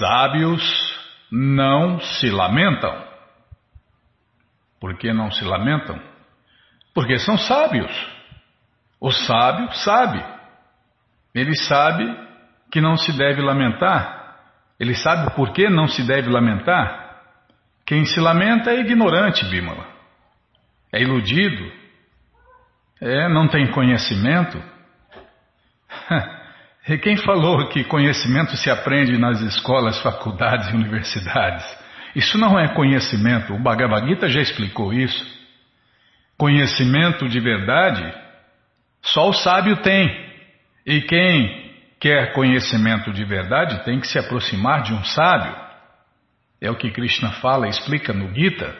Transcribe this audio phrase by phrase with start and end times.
[0.00, 0.62] sábios
[1.30, 3.08] não se lamentam.
[4.80, 6.00] Por que não se lamentam?
[6.94, 7.92] Porque são sábios.
[8.98, 10.24] O sábio sabe.
[11.34, 12.04] Ele sabe
[12.72, 14.38] que não se deve lamentar.
[14.78, 17.20] Ele sabe por que não se deve lamentar.
[17.86, 19.86] Quem se lamenta é ignorante, Bímola.
[20.92, 21.70] É iludido.
[23.00, 24.60] É, não tem conhecimento.
[26.88, 31.64] E quem falou que conhecimento se aprende nas escolas, faculdades e universidades?
[32.14, 33.54] Isso não é conhecimento.
[33.54, 35.24] O Bhagavad Gita já explicou isso.
[36.36, 38.12] Conhecimento de verdade
[39.02, 40.30] só o sábio tem.
[40.86, 45.54] E quem quer conhecimento de verdade tem que se aproximar de um sábio.
[46.60, 48.74] É o que Krishna fala, explica no Gita.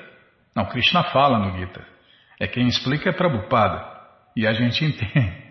[0.55, 1.85] Não, Krishna fala no Gita.
[2.39, 3.85] É quem explica é Prabhupada.
[4.37, 5.50] E a gente entende.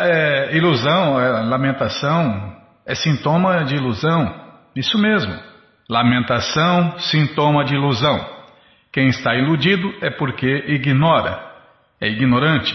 [0.00, 4.42] É, ilusão, é, lamentação, é sintoma de ilusão.
[4.76, 5.34] Isso mesmo.
[5.88, 8.34] Lamentação, sintoma de ilusão.
[8.92, 11.40] Quem está iludido é porque ignora,
[12.00, 12.74] é ignorante.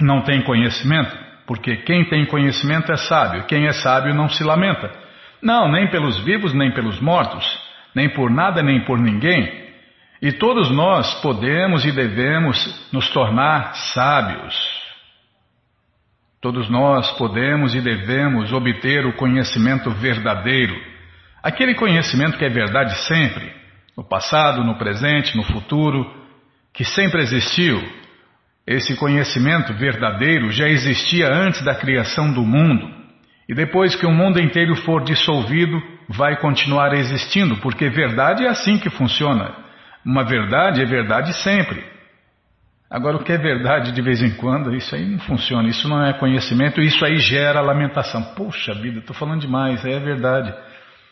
[0.00, 3.44] Não tem conhecimento, porque quem tem conhecimento é sábio.
[3.44, 4.90] Quem é sábio não se lamenta.
[5.42, 7.44] Não, nem pelos vivos, nem pelos mortos,
[7.94, 9.62] nem por nada, nem por ninguém.
[10.20, 14.54] E todos nós podemos e devemos nos tornar sábios.
[16.42, 20.74] Todos nós podemos e devemos obter o conhecimento verdadeiro,
[21.40, 23.52] aquele conhecimento que é verdade sempre,
[23.96, 26.04] no passado, no presente, no futuro,
[26.74, 27.80] que sempre existiu.
[28.66, 32.90] Esse conhecimento verdadeiro já existia antes da criação do mundo,
[33.48, 38.78] e depois que o mundo inteiro for dissolvido, vai continuar existindo, porque verdade é assim
[38.78, 39.54] que funciona.
[40.04, 41.84] Uma verdade é verdade sempre.
[42.92, 46.04] Agora, o que é verdade de vez em quando, isso aí não funciona, isso não
[46.04, 48.22] é conhecimento, isso aí gera lamentação.
[48.34, 50.54] Puxa vida, estou falando demais, é verdade.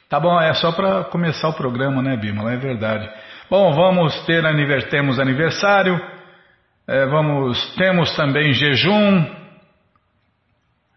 [0.07, 2.53] Tá bom, é só para começar o programa, né, Bima?
[2.53, 3.09] É verdade.
[3.49, 4.43] Bom, vamos ter
[4.91, 5.99] temos aniversário,
[6.87, 9.25] é, vamos, temos também jejum.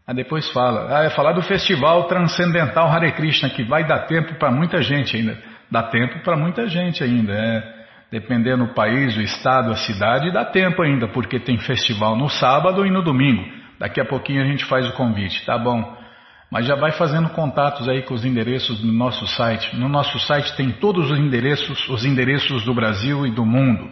[0.06, 1.00] Ah, depois fala.
[1.00, 5.16] Ah, é falar do festival transcendental Hare Krishna, que vai dar tempo para muita gente
[5.16, 5.38] ainda.
[5.72, 7.32] Dá tempo para muita gente ainda.
[7.32, 7.83] É.
[8.14, 12.86] Dependendo do país, o estado, a cidade, dá tempo ainda, porque tem festival no sábado
[12.86, 13.44] e no domingo.
[13.80, 15.98] Daqui a pouquinho a gente faz o convite, tá bom?
[16.52, 19.76] Mas já vai fazendo contatos aí com os endereços no nosso site.
[19.76, 23.90] No nosso site tem todos os endereços, os endereços do Brasil e do mundo.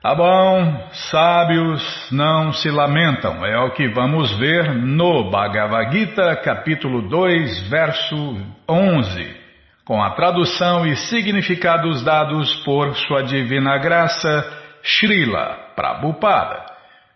[0.00, 7.08] Tá bom, sábios não se lamentam, é o que vamos ver no Bhagavad Gita, capítulo
[7.08, 8.36] 2, verso
[8.68, 9.45] 11
[9.86, 14.44] com a tradução e significados dados por Sua Divina Graça,
[14.82, 16.66] Srila Prabhupada.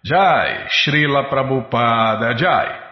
[0.04, 2.90] Jai, Srila Prabhupada Jai.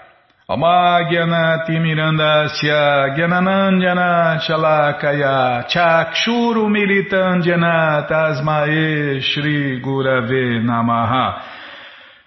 [0.51, 11.58] Omagyanati Mirandasya Gyananandjana Chalakaya Chakshuru Militandjana Tasmae Shri Gurave Namaha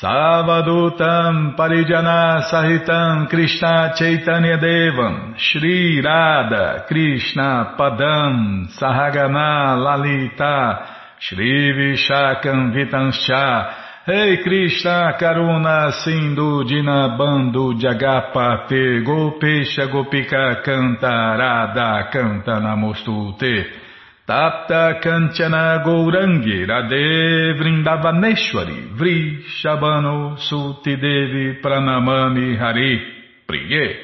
[0.00, 5.38] Savadutam Parijana Sahitam Krishna Chaitanya Devam.
[5.38, 11.14] Shri Radha Krishna Padam Sahagana Lalita.
[11.20, 13.82] Shri Vishakam Vitanscha.
[14.08, 23.83] Rei hey Krishna Karuna Sindhu Dinabando Jagapate Gopesha Gopika Canta Radha Canta Namostute
[24.26, 33.00] Tapta Kanchana Gourangi Radhe Vrindavaneshwari Vri Shabano Suti Devi Pranamami Hari
[33.46, 33.96] Priye.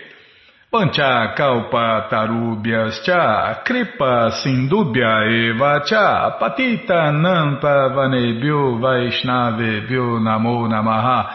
[0.70, 11.30] Pancha Kalpa Tarubhyas Cha Kripa Sindubhya Eva Cha Patita Nampa Vanebhyo Vaishnavebhyo Namo Namaha.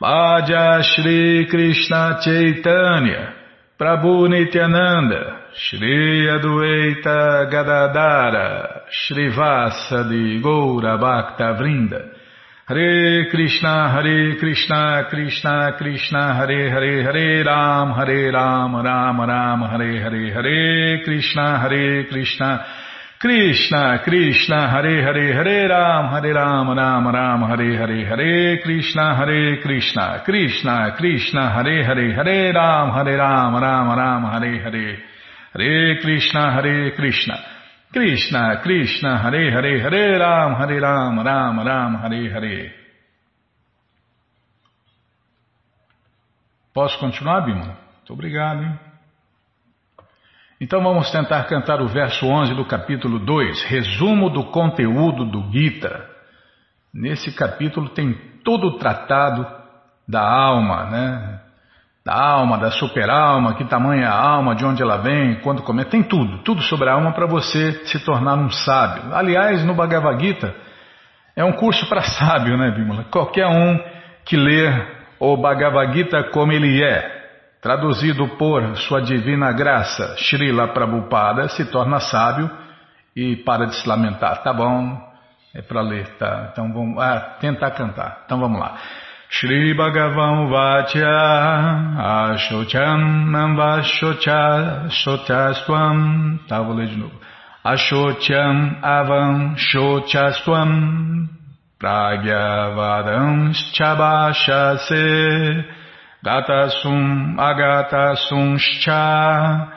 [0.00, 3.34] Vaja Shri Krishna Chaitanya
[3.76, 10.04] Prabhu Nityananda Shri Adueita Gadadara Shrivasa
[10.40, 12.08] Goura Bhakta Vrinda
[12.68, 20.00] Hare Krishna Hare Krishna Krishna Krishna Hare Hare Hare Ram Hare Ram Ram Ram Hare
[20.00, 22.64] Hare Hare Krishna Hare Krishna
[23.20, 29.60] Krishna, Krishna, Hare Hare, Hare Ram, Hare Ram, Ram Ram, Hare Hare, Hare Krishna, Hare
[29.60, 34.98] Krishna, Krishna, Krishna, Hare Hare, Hare Ram, Hare Ram, Ram Ram, Hare Hare,
[35.52, 37.38] Hare Krishna, Hare Krishna,
[37.92, 42.74] Krishna, Krishna, Hare Hare, Hare Ram, Hare Ram, Ram Ram, Hare Hare.
[46.72, 47.64] Posso continuar, Bima?
[47.64, 48.78] Muito obrigado, hein?
[50.60, 56.08] Então vamos tentar cantar o verso 11 do capítulo 2, resumo do conteúdo do Gita.
[56.92, 58.14] Nesse capítulo tem
[58.44, 59.46] todo o tratado
[60.06, 61.40] da alma, né?
[62.04, 65.90] Da alma, da super-alma, que tamanho é a alma, de onde ela vem, quando começa,
[65.90, 69.14] tem tudo, tudo sobre a alma para você se tornar um sábio.
[69.14, 70.54] Aliás, no Bhagavad Gita
[71.36, 73.04] é um curso para sábio, né, Bimala?
[73.10, 73.78] Qualquer um
[74.24, 77.20] que ler o Bhagavad Gita como ele é,
[77.60, 82.50] traduzido por Sua Divina Graça, Srila Prabhupada, se torna sábio
[83.14, 84.42] e para de se lamentar.
[84.42, 84.98] Tá bom,
[85.54, 86.48] é para ler, tá?
[86.52, 88.22] Então vamos ah, tentar cantar.
[88.24, 88.76] Então vamos lá.
[89.32, 97.14] Shri Bhagavan Vacha Ashocham Nambashocha Shochastvam Tá, vou ler de novo.
[97.64, 101.28] Ashocham Avam Shochastvam
[101.78, 105.64] Pragyavadam Chabashase
[106.24, 109.68] Gatasum agatasumscha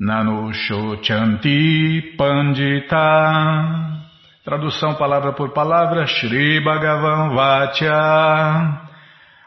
[0.00, 4.00] nanushochanti pandita.
[4.44, 8.83] Tradução palavra por palavra, Shri Bhagavan Vatya.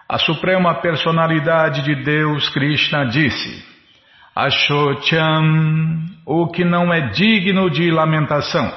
[0.10, 3.62] A Suprema Personalidade de Deus, Krishna, disse:
[4.34, 8.72] Ashocham, o que não é digno de lamentação.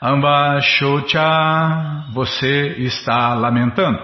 [0.00, 1.20] Ambashocha,
[2.14, 3.98] você está lamentando.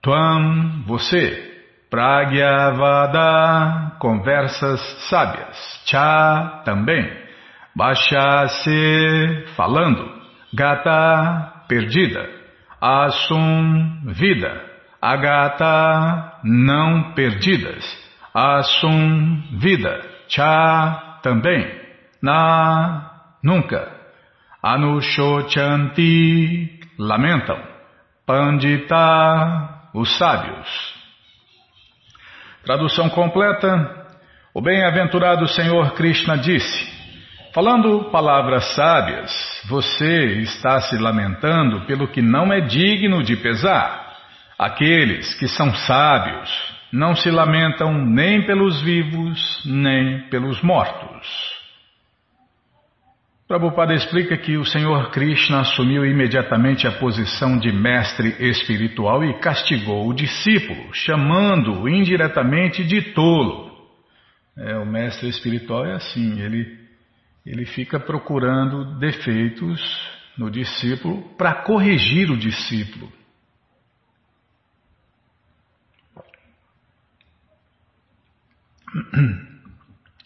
[0.00, 1.50] Tuam, você.
[1.90, 3.22] Pragyavada,
[3.98, 5.82] conversas sábias.
[5.84, 7.10] Cha, também.
[7.74, 10.10] Bachase, falando.
[10.54, 12.28] Gata, perdida.
[12.80, 14.71] Asum, vida.
[15.02, 17.84] Agata, não perdidas.
[18.32, 20.00] Asum, vida.
[20.28, 21.68] Cha, também.
[22.22, 23.10] Na,
[23.42, 23.90] nunca.
[24.62, 27.58] Anushochanti, lamentam.
[28.24, 30.68] Pandita, os sábios.
[32.64, 34.06] Tradução completa:
[34.54, 36.88] O bem-aventurado Senhor Krishna disse:
[37.52, 39.32] Falando palavras sábias,
[39.68, 44.01] você está se lamentando pelo que não é digno de pesar.
[44.62, 46.48] Aqueles que são sábios
[46.92, 51.26] não se lamentam nem pelos vivos, nem pelos mortos.
[53.48, 60.08] Prabhupada explica que o Senhor Krishna assumiu imediatamente a posição de mestre espiritual e castigou
[60.08, 63.68] o discípulo, chamando-o indiretamente de tolo.
[64.56, 66.78] É, o mestre espiritual é assim, ele,
[67.44, 69.82] ele fica procurando defeitos
[70.38, 73.21] no discípulo para corrigir o discípulo.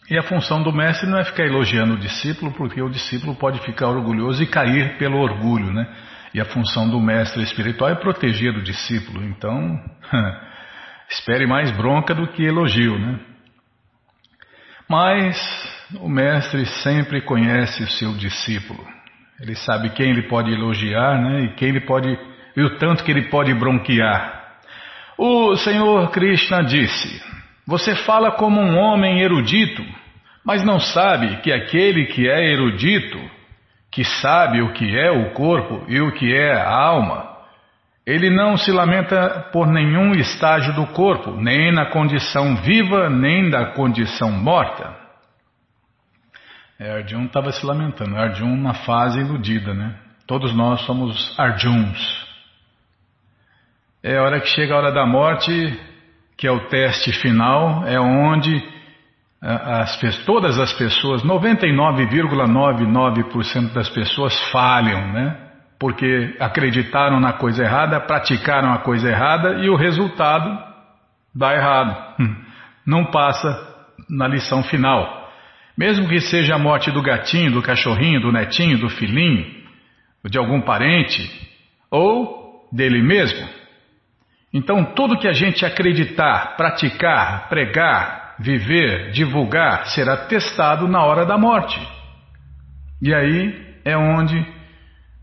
[0.09, 3.59] E a função do mestre não é ficar elogiando o discípulo, porque o discípulo pode
[3.65, 5.85] ficar orgulhoso e cair pelo orgulho, né?
[6.33, 9.23] E a função do mestre espiritual é proteger o discípulo.
[9.25, 9.77] Então,
[11.11, 13.19] espere mais bronca do que elogio, né?
[14.89, 15.37] Mas
[15.99, 18.85] o mestre sempre conhece o seu discípulo.
[19.41, 21.41] Ele sabe quem ele pode elogiar, né?
[21.41, 22.17] E quem ele pode
[22.55, 24.57] e o tanto que ele pode bronquear.
[25.17, 27.21] O Senhor Krishna disse:
[27.67, 29.83] você fala como um homem erudito,
[30.43, 33.19] mas não sabe que aquele que é erudito,
[33.91, 37.35] que sabe o que é o corpo e o que é a alma,
[38.05, 43.73] ele não se lamenta por nenhum estágio do corpo, nem na condição viva, nem da
[43.73, 44.95] condição morta.
[46.79, 49.93] É, Arjun estava se lamentando, Arjun na fase iludida, né?
[50.25, 52.25] Todos nós somos Arjuns.
[54.01, 55.51] É a hora que chega a hora da morte,
[56.37, 58.63] que é o teste final, é onde
[59.41, 65.35] as, todas as pessoas, 99,99% das pessoas falham, né?
[65.79, 70.57] Porque acreditaram na coisa errada, praticaram a coisa errada e o resultado
[71.35, 71.95] dá errado.
[72.19, 72.35] Hum.
[72.85, 73.47] Não passa
[74.09, 75.29] na lição final.
[75.77, 79.45] Mesmo que seja a morte do gatinho, do cachorrinho, do netinho, do filhinho,
[80.25, 81.29] de algum parente,
[81.91, 83.47] ou dele mesmo,
[84.57, 91.37] então, tudo que a gente acreditar, praticar, pregar, viver, divulgar, será testado na hora da
[91.37, 91.79] morte.
[92.99, 94.43] E aí é onde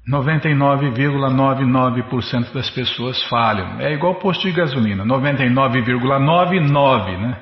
[0.08, 3.80] 99,99% das pessoas falham.
[3.80, 7.36] É igual posto de gasolina, 99,99, né?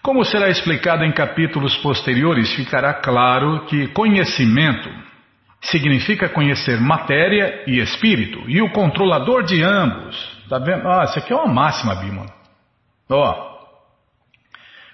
[0.00, 4.88] Como será explicado em capítulos posteriores, ficará claro que conhecimento
[5.62, 10.16] significa conhecer matéria e espírito, e o controlador de ambos.
[10.48, 10.88] Tá vendo?
[10.88, 12.26] Ah, isso aqui é uma máxima, Bima.
[13.08, 13.50] Ó.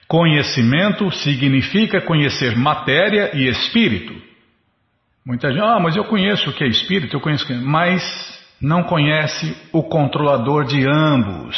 [0.08, 4.14] Conhecimento significa conhecer matéria e espírito.
[5.24, 8.02] Muita gente, ah, mas eu conheço o que é espírito, eu conheço, mas
[8.60, 11.56] não conhece o controlador de ambos.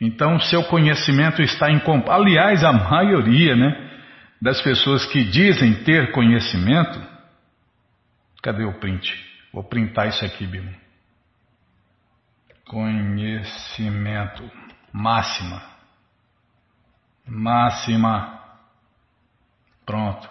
[0.00, 1.80] Então, seu conhecimento está em.
[2.08, 3.90] Aliás, a maioria né,
[4.40, 7.15] das pessoas que dizem ter conhecimento
[8.42, 9.12] Cadê o print?
[9.52, 10.72] Vou printar isso aqui, Bimo.
[12.66, 14.42] Conhecimento.
[14.92, 15.62] Máxima.
[17.26, 18.40] Máxima.
[19.84, 20.28] Pronto.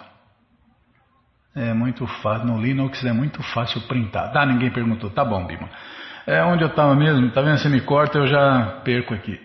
[1.54, 2.46] É muito fácil.
[2.46, 4.32] No Linux é muito fácil printar.
[4.32, 5.10] Tá, ninguém perguntou.
[5.10, 5.68] Tá bom, Bima.
[6.26, 7.30] É onde eu estava mesmo.
[7.30, 7.58] Tá vendo?
[7.58, 9.40] Você me corta, eu já perco aqui.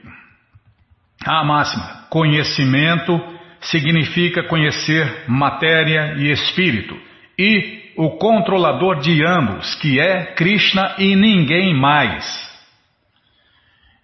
[1.26, 2.08] A máxima.
[2.10, 3.20] Conhecimento
[3.62, 7.11] significa conhecer matéria e espírito.
[7.44, 12.24] E o controlador de ambos, que é Krishna e ninguém mais.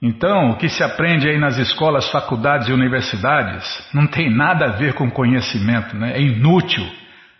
[0.01, 3.63] Então, o que se aprende aí nas escolas, faculdades e universidades
[3.93, 6.13] não tem nada a ver com conhecimento, né?
[6.17, 6.83] é inútil,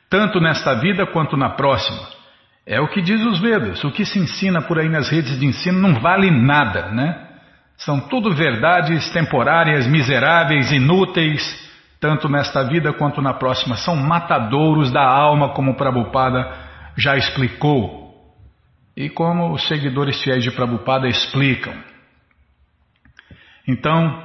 [0.08, 2.00] tanto nesta vida quanto na próxima.
[2.64, 5.48] É o que diz os Vedas, o que se ensina por aí nas redes de
[5.48, 7.24] ensino não vale nada, né?
[7.76, 11.67] São tudo verdades temporárias, miseráveis, inúteis,
[12.00, 16.52] tanto nesta vida quanto na próxima, são matadouros da alma, como Prabhupada
[16.96, 18.08] já explicou.
[18.96, 21.74] E como os seguidores fiéis de Prabhupada explicam.
[23.68, 24.24] Então,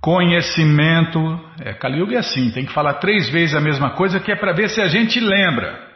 [0.00, 1.18] conhecimento,
[1.60, 4.36] é, Kali Yuga é assim, tem que falar três vezes a mesma coisa que é
[4.36, 5.88] para ver se a gente lembra.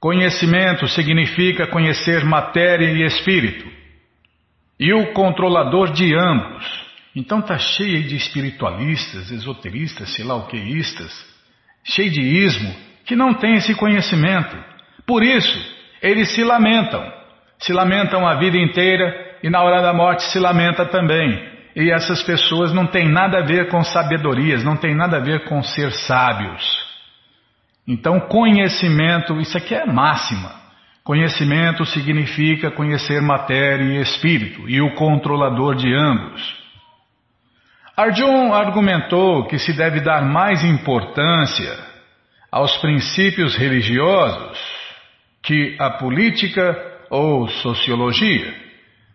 [0.00, 3.66] Conhecimento significa conhecer matéria e espírito.
[4.78, 6.83] E o controlador de ambos
[7.14, 11.12] então está cheia de espiritualistas, esoteristas, sei lá o queístas,
[11.84, 14.56] cheio de ismo, que não tem esse conhecimento.
[15.06, 15.58] Por isso,
[16.02, 17.04] eles se lamentam.
[17.58, 21.52] Se lamentam a vida inteira e na hora da morte se lamenta também.
[21.76, 25.44] E essas pessoas não têm nada a ver com sabedorias, não tem nada a ver
[25.44, 26.64] com ser sábios.
[27.86, 30.52] Então, conhecimento, isso aqui é máxima.
[31.02, 36.63] Conhecimento significa conhecer matéria e espírito, e o controlador de ambos.
[37.96, 41.78] Arjun argumentou que se deve dar mais importância
[42.50, 44.58] aos princípios religiosos
[45.40, 46.76] que a política
[47.08, 48.52] ou sociologia,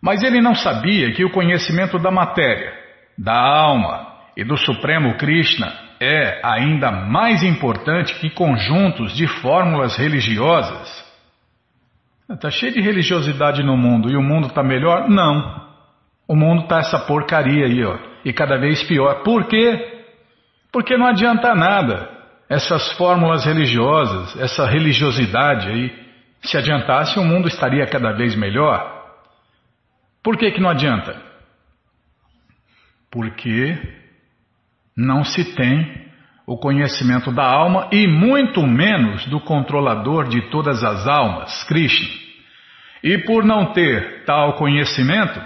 [0.01, 2.73] mas ele não sabia que o conhecimento da matéria,
[3.17, 11.05] da alma e do Supremo Krishna é ainda mais importante que conjuntos de fórmulas religiosas.
[12.29, 15.09] Está cheio de religiosidade no mundo e o mundo está melhor?
[15.09, 15.67] Não.
[16.25, 19.23] O mundo está essa porcaria aí, ó e cada vez pior.
[19.23, 20.03] Por quê?
[20.71, 22.17] Porque não adianta nada.
[22.49, 26.09] Essas fórmulas religiosas, essa religiosidade aí,
[26.41, 28.97] se adiantasse, o mundo estaria cada vez melhor.
[30.23, 31.21] Por que, que não adianta?
[33.11, 33.77] Porque
[34.97, 36.09] não se tem
[36.45, 42.09] o conhecimento da alma e muito menos do controlador de todas as almas, Krishna.
[43.03, 45.39] E por não ter tal conhecimento,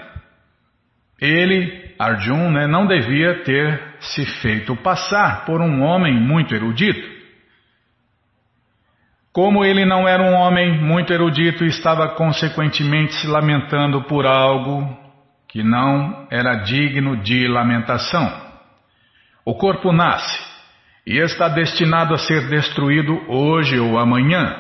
[1.19, 7.13] ele Arjun né, não devia ter se feito passar por um homem muito erudito.
[9.31, 14.87] Como ele não era um homem muito erudito, estava consequentemente se lamentando por algo
[15.47, 18.31] que não era digno de lamentação.
[19.45, 20.39] O corpo nasce
[21.05, 24.55] e está destinado a ser destruído hoje ou amanhã.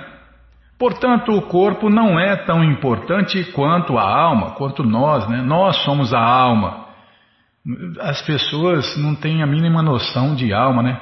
[0.77, 5.41] Portanto, o corpo não é tão importante quanto a alma, quanto nós, né?
[5.41, 6.82] Nós somos a alma.
[8.01, 10.99] As pessoas não têm a mínima noção de alma, né?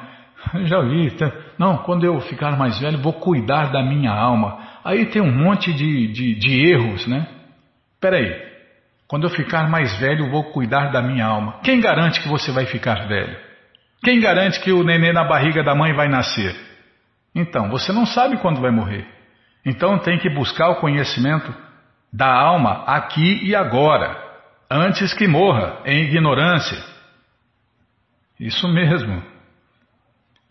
[0.65, 1.15] Já vi,
[1.57, 4.59] não, quando eu ficar mais velho vou cuidar da minha alma.
[4.83, 7.27] Aí tem um monte de, de, de erros, né?
[7.99, 8.33] Peraí,
[9.07, 11.59] quando eu ficar mais velho vou cuidar da minha alma.
[11.63, 13.37] Quem garante que você vai ficar velho?
[14.03, 16.55] Quem garante que o nenê na barriga da mãe vai nascer?
[17.35, 19.07] Então, você não sabe quando vai morrer.
[19.65, 21.53] Então tem que buscar o conhecimento
[22.11, 24.30] da alma aqui e agora
[24.71, 26.77] antes que morra em ignorância.
[28.39, 29.21] Isso mesmo.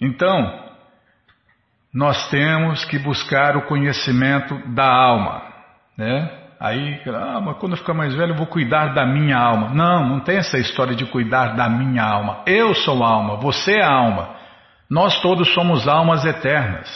[0.00, 0.70] Então,
[1.92, 5.42] nós temos que buscar o conhecimento da alma,
[5.96, 6.38] né?
[6.60, 9.70] Aí, ah, mas quando eu ficar mais velho eu vou cuidar da minha alma.
[9.70, 12.42] Não, não tem essa história de cuidar da minha alma.
[12.46, 14.36] Eu sou alma, você é alma.
[14.88, 16.88] Nós todos somos almas eternas.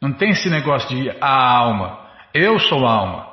[0.00, 1.98] Não tem esse negócio de a alma.
[2.32, 3.26] Eu sou alma.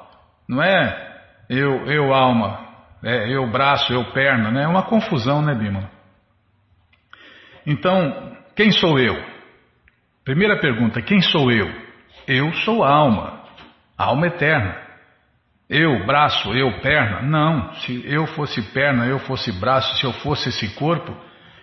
[0.50, 1.06] Não é
[1.50, 2.64] eu, eu alma.
[3.06, 4.64] É, eu braço, eu perna, né?
[4.64, 5.88] É uma confusão, né, Bima?
[7.64, 9.16] Então, quem sou eu?
[10.24, 11.72] Primeira pergunta: quem sou eu?
[12.28, 13.44] Eu sou alma,
[13.96, 14.76] alma eterna.
[15.70, 17.22] Eu, braço, eu, perna?
[17.22, 17.74] Não.
[17.76, 21.16] Se eu fosse perna, eu fosse braço, se eu fosse esse corpo,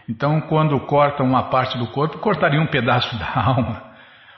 [0.09, 3.83] então quando cortam uma parte do corpo, cortaria um pedaço da alma.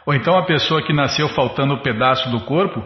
[0.06, 2.82] Ou então a pessoa que nasceu faltando um pedaço do corpo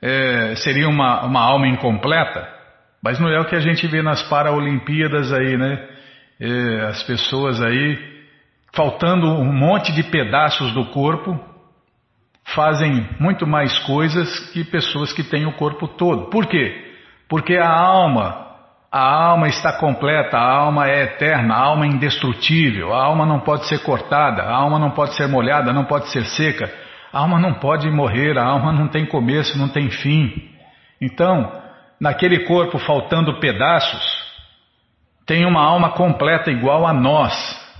[0.00, 2.51] é, seria uma, uma alma incompleta.
[3.02, 5.88] Mas não é o que a gente vê nas Paralimpíadas aí, né?
[6.40, 7.98] É, as pessoas aí
[8.74, 11.38] faltando um monte de pedaços do corpo
[12.54, 16.30] fazem muito mais coisas que pessoas que têm o corpo todo.
[16.30, 16.94] Por quê?
[17.28, 18.46] Porque a alma,
[18.90, 23.40] a alma está completa, a alma é eterna, a alma é indestrutível, a alma não
[23.40, 26.72] pode ser cortada, a alma não pode ser molhada, não pode ser seca,
[27.12, 30.50] a alma não pode morrer, a alma não tem começo, não tem fim.
[31.00, 31.61] Então,
[32.02, 34.02] naquele corpo faltando pedaços,
[35.24, 37.32] tem uma alma completa igual a nós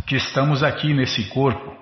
[0.06, 1.76] que estamos aqui nesse corpo.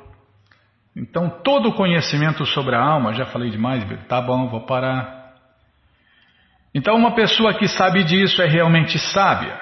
[0.96, 5.34] Então, todo o conhecimento sobre a alma, já falei demais, tá bom, vou parar.
[6.74, 9.60] Então, uma pessoa que sabe disso é realmente sábia,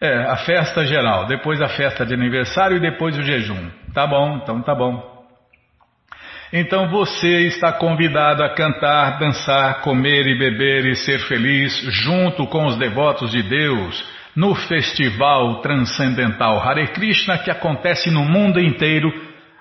[0.00, 1.26] é, a festa geral.
[1.26, 3.70] Depois a festa de aniversário e depois o jejum.
[3.92, 5.07] Tá bom, então tá bom.
[6.52, 12.64] Então você está convidado a cantar, dançar, comer e beber e ser feliz junto com
[12.64, 19.12] os devotos de Deus no Festival Transcendental Hare Krishna que acontece no mundo inteiro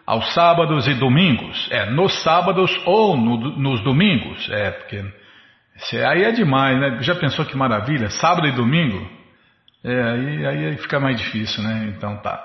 [0.06, 1.68] aos sábados e domingos.
[1.70, 4.50] É, nos sábados ou no, nos domingos.
[4.50, 5.04] É, porque
[6.06, 7.00] aí é demais, né?
[7.02, 8.10] Já pensou que maravilha?
[8.10, 9.06] Sábado e domingo?
[9.84, 11.94] É, aí, aí fica mais difícil, né?
[11.96, 12.42] Então tá.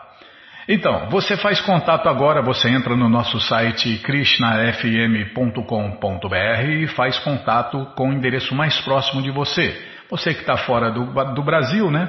[0.68, 8.10] Então, você faz contato agora, você entra no nosso site krishnafm.com.br e faz contato com
[8.10, 9.76] o endereço mais próximo de você.
[10.08, 12.08] Você que está fora do, do Brasil, né?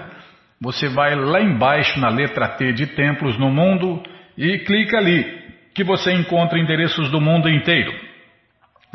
[0.61, 4.03] Você vai lá embaixo na letra T de templos no mundo
[4.37, 5.25] e clica ali,
[5.73, 7.91] que você encontra endereços do mundo inteiro.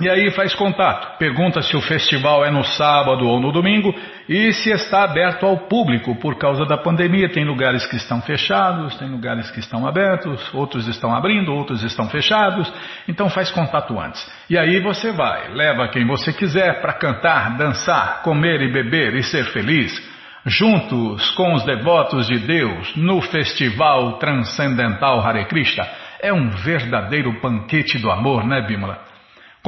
[0.01, 3.93] E aí faz contato, pergunta se o festival é no sábado ou no domingo
[4.29, 7.29] e se está aberto ao público por causa da pandemia.
[7.29, 12.09] Tem lugares que estão fechados, tem lugares que estão abertos, outros estão abrindo, outros estão
[12.09, 12.73] fechados.
[13.09, 14.25] Então faz contato antes.
[14.49, 19.25] E aí você vai, leva quem você quiser para cantar, dançar, comer e beber e
[19.25, 20.01] ser feliz,
[20.47, 25.85] juntos com os devotos de Deus no Festival Transcendental Hare Krishna.
[26.23, 29.08] É um verdadeiro banquete do amor, né, Bimala?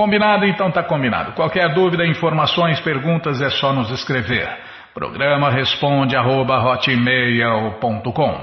[0.01, 0.47] Combinado?
[0.47, 1.33] Então tá combinado.
[1.33, 4.49] Qualquer dúvida, informações, perguntas é só nos escrever.
[4.95, 6.59] Programa responde arroba,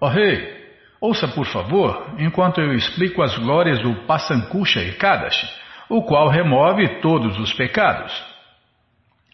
[0.00, 0.56] ó oh, rei,
[1.00, 5.46] Ouça, por favor, enquanto eu explico as glórias do Passankusha Ekadashi,
[5.88, 8.12] o qual remove todos os pecados.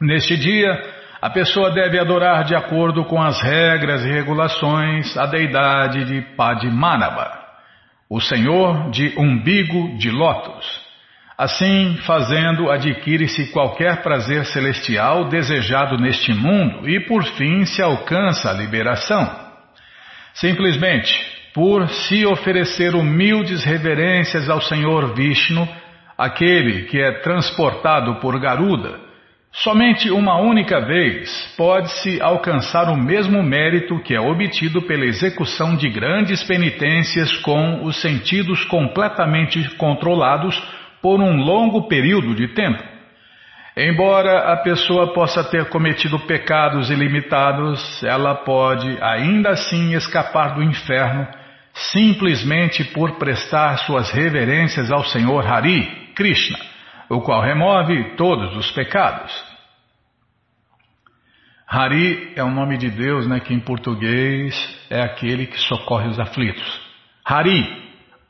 [0.03, 6.05] Neste dia, a pessoa deve adorar de acordo com as regras e regulações a deidade
[6.05, 7.31] de Padmanabha,
[8.11, 10.67] o senhor de umbigo de lótus.
[11.39, 18.55] Assim, fazendo, adquire-se qualquer prazer celestial desejado neste mundo e, por fim, se alcança a
[18.55, 19.31] liberação.
[20.35, 21.15] Simplesmente,
[21.55, 25.69] por se oferecer humildes reverências ao Senhor Vishnu,
[26.19, 29.12] aquele que é transportado por Garuda,
[29.53, 35.89] somente uma única vez pode-se alcançar o mesmo mérito que é obtido pela execução de
[35.91, 40.61] grandes penitências com os sentidos completamente controlados
[41.03, 42.83] por um longo período de tempo.
[43.77, 51.27] Embora a pessoa possa ter cometido pecados ilimitados, ela pode ainda assim escapar do inferno
[51.75, 56.59] simplesmente por prestar suas reverências ao Senhor Hari, Krishna,
[57.09, 59.33] o qual remove todos os pecados.
[61.67, 64.55] Hari é o nome de Deus, né, que em português
[64.91, 66.81] é aquele que socorre os aflitos.
[67.25, 67.83] Hari,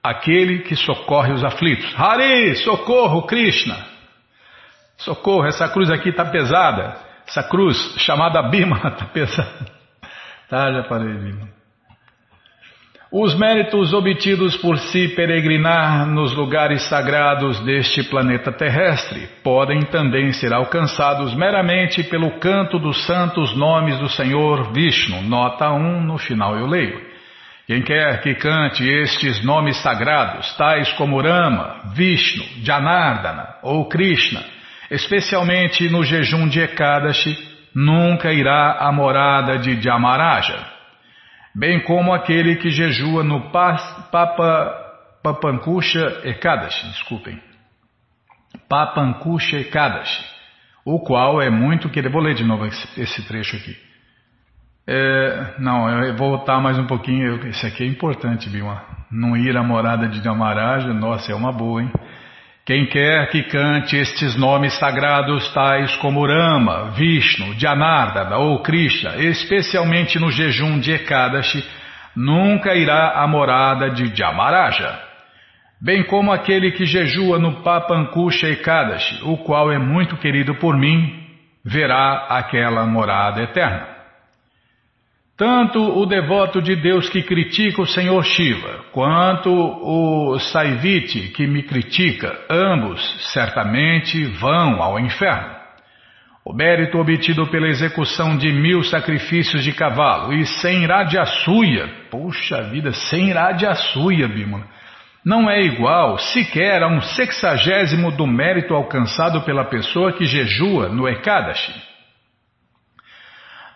[0.03, 1.93] aquele que socorre os aflitos.
[1.99, 3.77] Hari, socorro, Krishna.
[4.97, 6.97] Socorro, essa cruz aqui está pesada.
[7.27, 9.73] Essa cruz chamada Bima está pesada.
[10.49, 11.62] Tá, já falei, Bima.
[13.15, 20.51] Os méritos obtidos por se peregrinar nos lugares sagrados deste planeta terrestre podem também ser
[20.51, 25.21] alcançados meramente pelo canto dos santos nomes do Senhor Vishnu.
[25.25, 27.03] Nota 1, no final eu leio.
[27.67, 34.43] Quem quer que cante estes nomes sagrados, tais como Rama, Vishnu, Janardana ou Krishna,
[34.91, 37.37] especialmente no jejum de Ekadashi,
[37.75, 40.72] nunca irá à morada de Jamaraja
[41.55, 44.79] bem como aquele que jejua no Papa
[45.23, 47.41] Papankusha Ekadashi, desculpem,
[48.69, 50.25] Papankusha Ekadashi,
[50.85, 52.13] o qual é muito querido.
[52.13, 53.77] Vou ler de novo esse, esse trecho aqui.
[54.85, 57.47] É, não, eu vou voltar mais um pouquinho.
[57.47, 58.83] Esse aqui é importante, Bima.
[59.11, 61.93] Não ir à morada de Damaraja, nossa, é uma boa, hein?
[62.65, 70.17] Quem quer que cante estes nomes sagrados, tais como Rama, Vishnu, Janardana ou Krishna, especialmente
[70.21, 71.65] no jejum de Ekadashi,
[72.15, 74.97] nunca irá à morada de Jamaraja.
[75.81, 81.21] Bem como aquele que jejua no Papankusha Ekadashi, o qual é muito querido por mim,
[81.65, 83.92] verá aquela morada eterna.
[85.43, 91.65] Tanto o devoto de Deus que critica o Senhor Shiva, quanto o Saivite que me
[91.65, 93.01] critica, ambos
[93.33, 95.53] certamente vão ao inferno.
[96.45, 102.93] O mérito obtido pela execução de mil sacrifícios de cavalo e sem radiaçuia, puxa vida,
[102.93, 104.69] sem radiaçuia, Bimala,
[105.25, 111.09] não é igual sequer a um sexagésimo do mérito alcançado pela pessoa que jejua no
[111.09, 111.92] Ekadashi.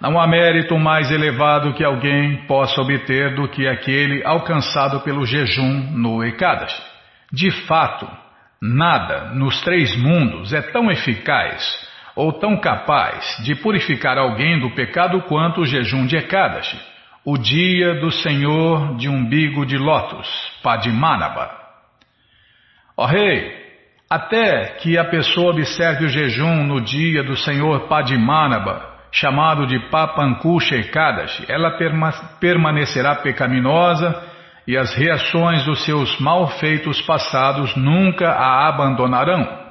[0.01, 5.91] Não há mérito mais elevado que alguém possa obter do que aquele alcançado pelo jejum
[5.93, 6.83] no Ekadashi.
[7.33, 8.07] De fato,
[8.61, 15.23] nada nos três mundos é tão eficaz ou tão capaz de purificar alguém do pecado
[15.23, 16.79] quanto o jejum de Ekadashi,
[17.25, 20.29] o dia do Senhor de umbigo de lótus,
[20.63, 21.51] Padmanabha.
[22.97, 23.65] Ó rei,
[24.09, 30.77] até que a pessoa observe o jejum no dia do Senhor Padmanabha, chamado de Papankusha
[30.77, 31.79] Ekadashi, ela
[32.39, 34.15] permanecerá pecaminosa
[34.67, 39.65] e as reações dos seus malfeitos passados nunca a abandonarão.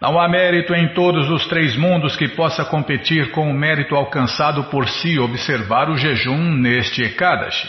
[0.00, 4.64] Não há mérito em todos os três mundos que possa competir com o mérito alcançado
[4.64, 7.68] por si observar o jejum neste Ekadashi.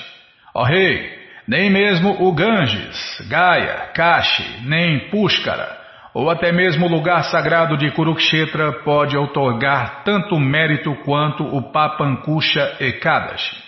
[0.53, 5.74] Ó rei, nem mesmo o Ganges, Gaia, Kashi, nem Pushkara,
[6.15, 12.77] ou até mesmo o lugar sagrado de Kurukshetra pode otorgar tanto mérito quanto o Papankusha
[12.79, 13.61] Ekadashi.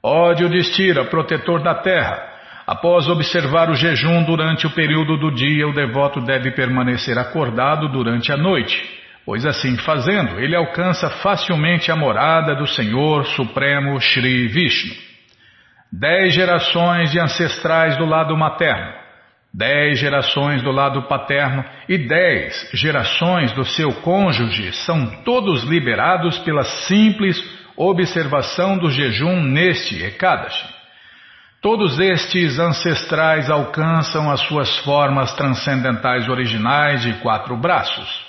[0.00, 2.22] Ó Yudhishthira, protetor da terra,
[2.64, 8.30] após observar o jejum durante o período do dia, o devoto deve permanecer acordado durante
[8.30, 8.80] a noite,
[9.26, 14.94] pois assim fazendo, ele alcança facilmente a morada do Senhor Supremo Shri Vishnu.
[15.92, 19.07] Dez gerações de ancestrais do lado materno,
[19.58, 26.62] dez gerações do lado paterno e dez gerações do seu cônjuge são todos liberados pela
[26.62, 27.36] simples
[27.76, 30.64] observação do jejum neste Ekadashi.
[31.60, 38.28] Todos estes ancestrais alcançam as suas formas transcendentais originais de quatro braços.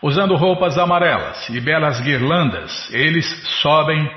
[0.00, 3.26] Usando roupas amarelas e belas guirlandas, eles
[3.60, 4.10] sobem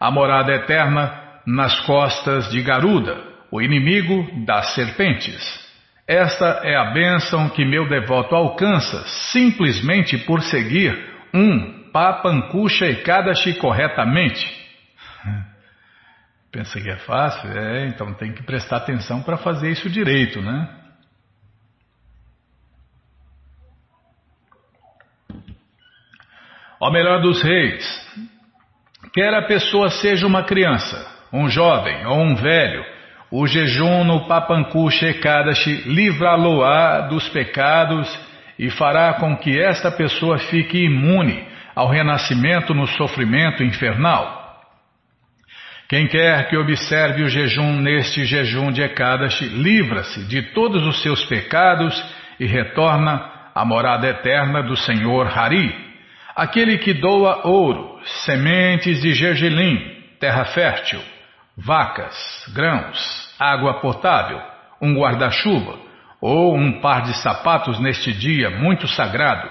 [0.00, 5.40] a morada eterna nas costas de Garuda, o inimigo das serpentes.
[6.08, 10.92] Esta é a bênção que meu devoto alcança simplesmente por seguir
[11.32, 14.44] um Papankusha e Kadashi corretamente?
[16.50, 17.48] Pensa que é fácil?
[17.56, 20.68] É, então tem que prestar atenção para fazer isso direito, né?
[26.80, 27.84] Ó melhor dos reis,
[29.12, 32.93] quer a pessoa seja uma criança, um jovem ou um velho,
[33.36, 38.08] o jejum no Papankusha Ekadashi livrá-lo-á dos pecados
[38.56, 41.44] e fará com que esta pessoa fique imune
[41.74, 44.62] ao renascimento no sofrimento infernal.
[45.88, 51.24] Quem quer que observe o jejum neste jejum de Ekadashi, livra-se de todos os seus
[51.24, 52.00] pecados
[52.38, 55.74] e retorna à morada eterna do Senhor Hari.
[56.36, 59.76] Aquele que doa ouro, sementes de gergelim,
[60.20, 61.00] terra fértil,
[61.56, 62.16] vacas,
[62.54, 64.40] grãos, água potável,
[64.80, 65.78] um guarda-chuva
[66.20, 69.48] ou um par de sapatos neste dia muito sagrado,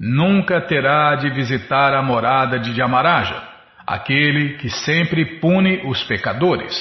[0.00, 3.42] nunca terá de visitar a morada de Yamaraja,
[3.86, 6.74] aquele que sempre pune os pecadores.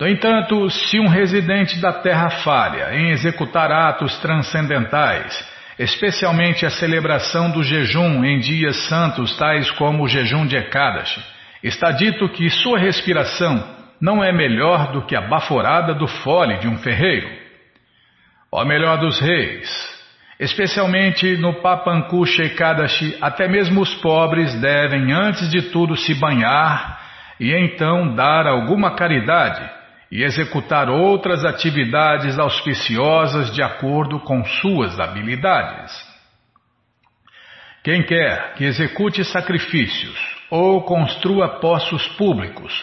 [0.00, 7.50] No entanto, se um residente da terra falha em executar atos transcendentais, especialmente a celebração
[7.50, 11.22] do jejum em dias santos, tais como o jejum de Ekadashi,
[11.62, 16.68] está dito que sua respiração não é melhor do que a baforada do fole de
[16.68, 17.28] um ferreiro.
[18.52, 19.96] Ó melhor dos reis,
[20.38, 27.00] Especialmente no Papankusha Ekadashi, até mesmo os pobres devem, antes de tudo, se banhar
[27.40, 29.66] e então dar alguma caridade
[30.12, 35.92] e executar outras atividades auspiciosas de acordo com suas habilidades.
[37.82, 40.18] Quem quer que execute sacrifícios
[40.50, 42.74] ou construa poços públicos,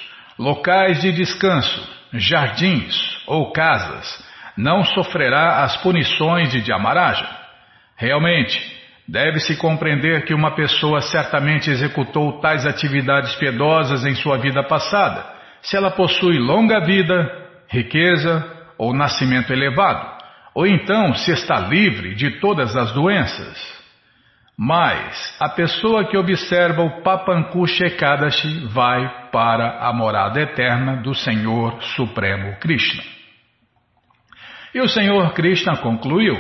[0.44, 2.94] locais de descanso, jardins
[3.26, 4.06] ou casas,
[4.58, 7.26] não sofrerá as punições de Dhyamaraja.
[7.96, 8.60] Realmente,
[9.08, 15.26] deve-se compreender que uma pessoa certamente executou tais atividades piedosas em sua vida passada,
[15.62, 17.26] se ela possui longa vida,
[17.70, 18.46] riqueza
[18.78, 20.06] ou nascimento elevado,
[20.54, 23.83] ou então se está livre de todas as doenças.
[24.58, 31.82] Mas a pessoa que observa o Papankusha Ekadashi vai para a morada eterna do Senhor
[31.82, 33.04] Supremo Krishna.
[34.74, 36.36] E o Senhor Krishna concluiu: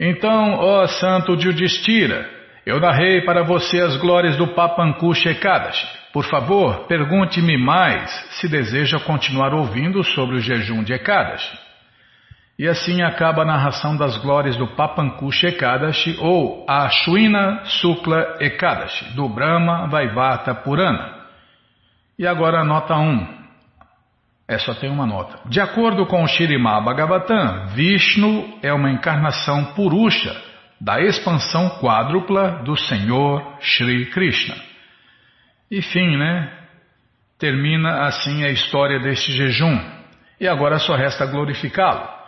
[0.00, 2.26] então, ó santo Judistira,
[2.64, 5.86] eu narrei para você as glórias do Papankusha Ekadashi.
[6.12, 11.69] Por favor, pergunte-me mais se deseja continuar ouvindo sobre o jejum de Ekadashi.
[12.60, 19.26] E assim acaba a narração das glórias do Papankusha Ekadashi ou Ashwina Sukla Ekadashi, do
[19.30, 21.24] Brahma Vaivata Purana.
[22.18, 23.26] E agora a nota 1.
[24.46, 25.38] É, só tem uma nota.
[25.48, 30.36] De acordo com o Shirimá Bhagavatam, Vishnu é uma encarnação purusha
[30.78, 34.56] da expansão quádrupla do Senhor Shri Krishna.
[35.70, 36.52] E fim, né?
[37.38, 39.80] Termina assim a história deste jejum.
[40.38, 42.19] E agora só resta glorificá-lo.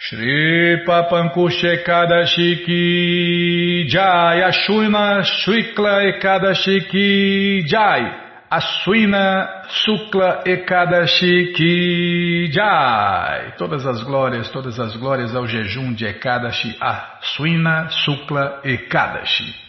[0.00, 8.02] Shri Papankusha Ekadashi Ki Jai Ashwina Shukla Ekadashi Ki Jai
[8.48, 13.54] Ashwina Sukla Ekadashi Ki Jai.
[13.58, 19.67] Todas as glórias, todas as glórias ao jejum de Ekadashi Ashwina Sukla Ekadashi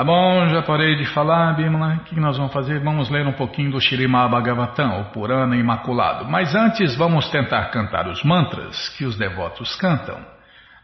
[0.00, 1.96] Tá bom, já parei de falar, Bimala.
[1.96, 2.80] O que nós vamos fazer?
[2.80, 6.24] Vamos ler um pouquinho do Shirimá Bhagavatam, o Purana Imaculado.
[6.24, 10.16] Mas antes vamos tentar cantar os mantras que os devotos cantam.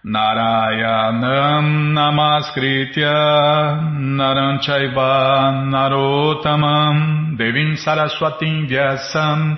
[0.05, 1.63] Narayanam
[1.95, 3.11] Namaskritya
[3.95, 9.57] Naranchaiva Narotamam Devim Saraswatim Vyasam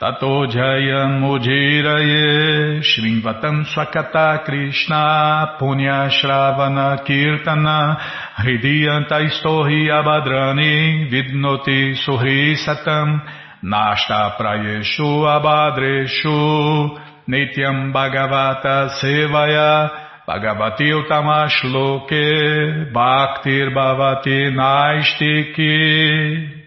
[0.00, 7.98] Tato Jayam Ujiraye Shrimvatam Swakata Krishna Punya Shravana Kirtana
[8.38, 13.20] Hridiyanta Istohi Abadrani Vidnoti Suhi Satam
[13.62, 16.96] Nashta Prayeshu Abadreshu
[17.28, 19.90] Nityam Bhagavata Sevaya
[20.26, 26.59] Bhagavati Utamashloke Bhaktir Bhavati Naistiki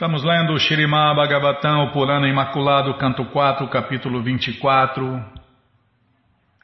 [0.00, 5.22] Estamos lendo Shirimá Bhagavatam, o Purana Imaculado, canto 4, capítulo 24.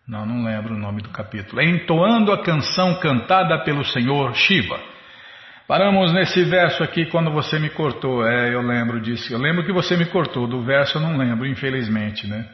[0.09, 1.61] Não, não lembro o nome do capítulo.
[1.61, 4.81] Entoando a canção cantada pelo Senhor Shiva.
[5.69, 8.27] Paramos nesse verso aqui quando você me cortou.
[8.27, 9.31] É, eu lembro disso.
[9.31, 10.47] Eu lembro que você me cortou.
[10.49, 12.49] Do verso eu não lembro, infelizmente, né?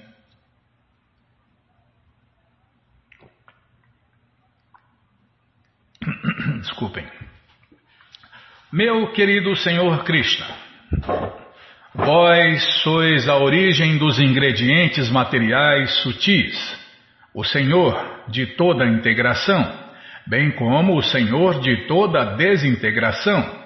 [6.59, 7.07] Desculpem.
[8.73, 10.72] Meu querido Senhor Krishna.
[11.95, 16.57] Vós sois a origem dos ingredientes materiais sutis,
[17.35, 19.73] o Senhor de toda integração,
[20.27, 23.63] bem como o Senhor de toda desintegração.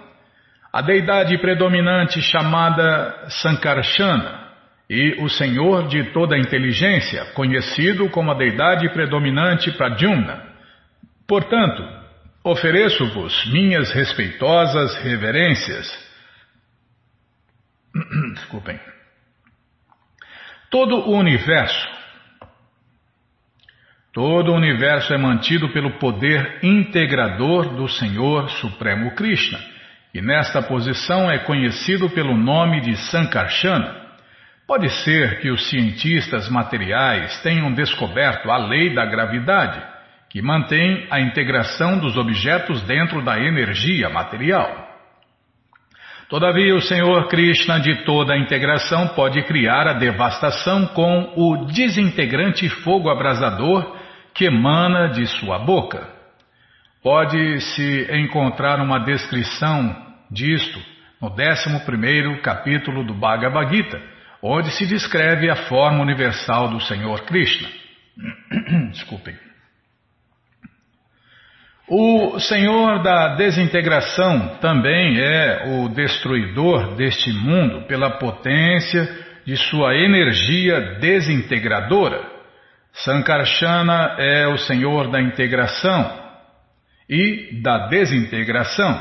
[0.72, 4.46] A deidade predominante chamada Sankarsana
[4.90, 10.42] e o Senhor de toda inteligência, conhecido como a deidade predominante Pradyumna.
[11.28, 11.82] Portanto,
[12.44, 16.06] ofereço-vos minhas respeitosas reverências
[18.35, 18.78] Desculpem.
[20.70, 21.88] Todo o universo,
[24.12, 29.59] todo o universo é mantido pelo poder integrador do Senhor Supremo Krishna,
[30.12, 34.06] e nesta posição é conhecido pelo nome de Sankarsana.
[34.66, 39.80] Pode ser que os cientistas materiais tenham descoberto a lei da gravidade,
[40.28, 44.86] que mantém a integração dos objetos dentro da energia material.
[46.28, 52.68] Todavia, o Senhor Krishna de toda a integração pode criar a devastação com o desintegrante
[52.68, 53.96] fogo abrasador
[54.34, 56.08] que emana de sua boca.
[57.00, 59.94] Pode-se encontrar uma descrição
[60.28, 60.80] disto
[61.22, 64.02] no 11 capítulo do Bhagavad Gita,
[64.42, 67.68] onde se descreve a forma universal do Senhor Krishna.
[68.90, 69.45] Desculpem.
[71.88, 79.09] O Senhor da desintegração também é o destruidor deste mundo pela potência
[79.46, 82.20] de sua energia desintegradora.
[82.92, 86.11] Sankarsana é o Senhor da integração
[87.09, 88.99] e da desintegração,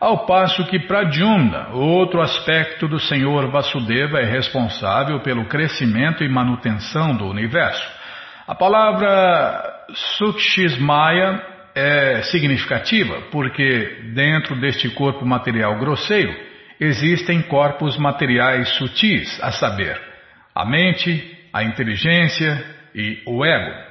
[0.00, 7.16] ao passo que Pradyumna, outro aspecto do Senhor Vasudeva, é responsável pelo crescimento e manutenção
[7.16, 7.88] do universo.
[8.48, 9.86] A palavra
[10.18, 16.34] Sukshishmaya é significativa porque dentro deste corpo material grosseiro
[16.80, 20.00] existem corpos materiais sutis, a saber,
[20.54, 23.86] a mente, a inteligência e o ego.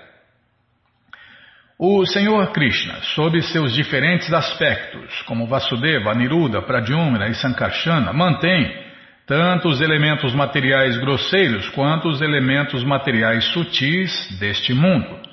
[1.78, 8.84] O Senhor Krishna, sob seus diferentes aspectos, como Vasudeva, Aniruddha, Pradyumna e Sankarsana, mantém
[9.28, 15.25] tanto os elementos materiais grosseiros quanto os elementos materiais sutis deste mundo.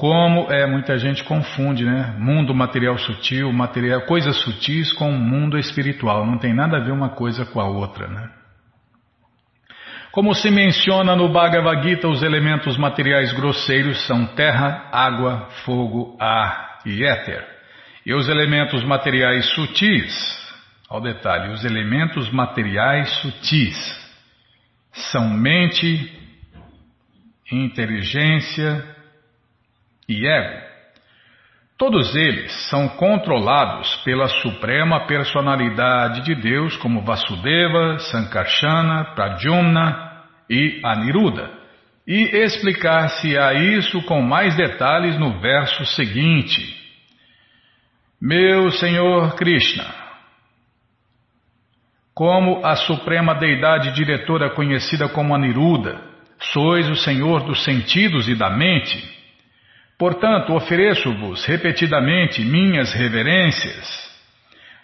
[0.00, 2.14] Como é, muita gente confunde, né?
[2.18, 6.24] Mundo material sutil, material, coisas sutis com mundo espiritual.
[6.24, 8.30] Não tem nada a ver uma coisa com a outra, né?
[10.10, 16.78] Como se menciona no Bhagavad Gita, os elementos materiais grosseiros são terra, água, fogo, ar
[16.86, 17.46] e éter.
[18.06, 20.14] E os elementos materiais sutis,
[20.88, 23.76] ao detalhe, os elementos materiais sutis
[25.12, 26.10] são mente,
[27.52, 28.98] inteligência,
[30.10, 30.70] e ego.
[31.78, 41.48] Todos eles são controlados pela suprema personalidade de Deus, como Vasudeva, Sankarsana, Pradyumna e Aniruddha.
[42.06, 46.76] E explicar-se-á isso com mais detalhes no verso seguinte.
[48.20, 49.86] Meu Senhor Krishna,
[52.12, 55.98] como a suprema deidade diretora conhecida como Aniruda,
[56.38, 59.19] sois o Senhor dos sentidos e da mente.
[60.00, 64.10] Portanto, ofereço-vos repetidamente minhas reverências.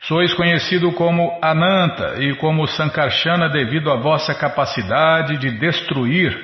[0.03, 6.39] Sois conhecido como Ananta e como Sankarsana devido à vossa capacidade de destruir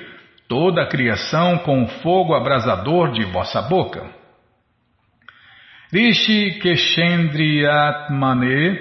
[0.49, 4.11] toda a criação com o fogo abrasador de vossa boca.
[5.93, 8.81] Rishi Keshendriyatmane,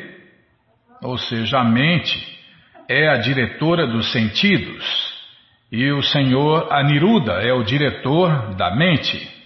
[1.04, 2.40] ou seja, a mente,
[2.88, 4.86] é a diretora dos sentidos
[5.70, 9.41] e o Senhor Aniruda é o diretor da mente.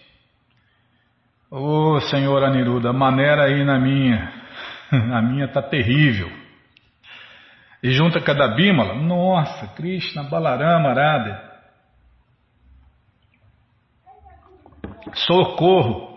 [1.58, 4.30] Ô oh, Senhor Aniruda, maneira aí na minha.
[4.92, 6.30] A minha está terrível.
[7.82, 11.42] E junta cada bímala, nossa, Krishna, Balarama, Arada.
[15.14, 16.14] Socorro!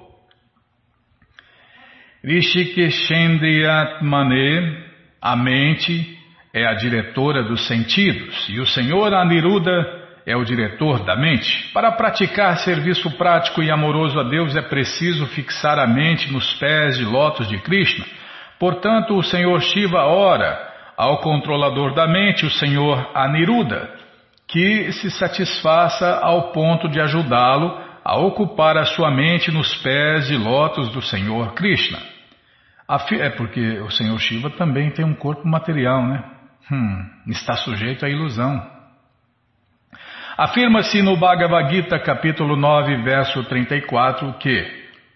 [2.25, 4.89] Rishikeshendriyatmane,
[5.23, 6.19] a mente,
[6.53, 9.98] é a diretora dos sentidos, e o Senhor Aniruddha
[10.29, 11.73] é o diretor da mente.
[11.73, 16.99] Para praticar serviço prático e amoroso a Deus é preciso fixar a mente nos pés
[16.99, 18.05] de lótus de Krishna
[18.59, 20.67] Portanto, o Senhor Shiva ora
[20.97, 23.89] ao controlador da mente, o Senhor Aniruddha,
[24.49, 30.37] que se satisfaça ao ponto de ajudá-lo a ocupar a sua mente nos pés de
[30.37, 31.99] lótus do Senhor Krishna.
[33.21, 36.25] É porque o Senhor Shiva também tem um corpo material, né?
[36.73, 38.78] Hum, está sujeito à ilusão.
[40.39, 44.65] Afirma-se no Bhagavad Gita, capítulo 9, verso 34, que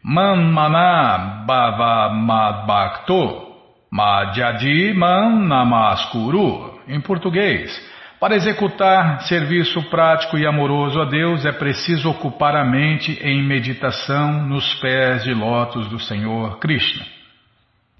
[0.02, 3.52] Manmana Bhavamadbhakto
[3.88, 6.80] Madhyadi Man Namaskuru.
[6.88, 7.70] Em português,
[8.18, 14.48] para executar serviço prático e amoroso a Deus é preciso ocupar a mente em meditação
[14.48, 17.06] nos pés de lótus do Senhor Krishna.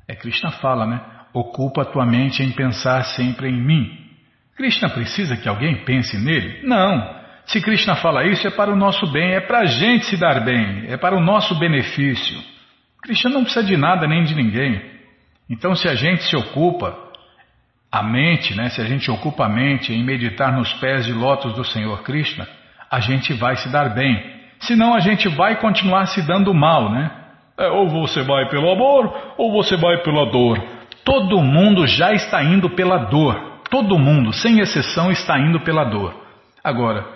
[0.09, 1.01] É Krishna fala, né?
[1.33, 4.12] Ocupa a tua mente em pensar sempre em mim.
[4.57, 6.61] Krishna precisa que alguém pense nele?
[6.67, 7.23] Não.
[7.47, 10.41] Se Krishna fala isso, é para o nosso bem, é para a gente se dar
[10.45, 12.39] bem, é para o nosso benefício.
[13.03, 14.81] Krishna não precisa de nada nem de ninguém.
[15.51, 16.97] Então, se a gente se ocupa,
[17.91, 21.53] a mente, né, se a gente ocupa a mente em meditar nos pés de lótus
[21.55, 22.49] do Senhor Krishna,
[22.91, 24.41] a gente vai se dar bem.
[24.61, 27.11] Senão a gente vai continuar se dando mal, né?
[27.59, 30.63] É, ou você vai pelo amor, ou você vai pela dor.
[31.05, 33.52] Todo mundo já está indo pela dor.
[33.73, 36.15] Todo mundo, sem exceção, está indo pela dor.
[36.63, 37.07] Agora,